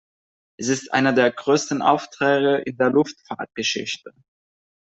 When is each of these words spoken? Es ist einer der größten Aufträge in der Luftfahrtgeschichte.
Es 0.57 0.69
ist 0.69 0.93
einer 0.95 1.13
der 1.13 1.31
größten 1.31 1.83
Aufträge 1.83 2.57
in 2.65 2.75
der 2.75 2.89
Luftfahrtgeschichte. 2.89 4.11